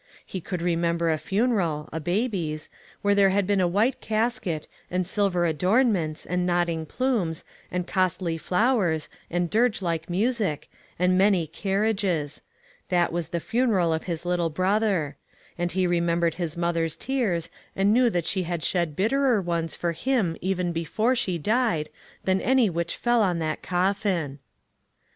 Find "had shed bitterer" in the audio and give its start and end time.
18.41-19.39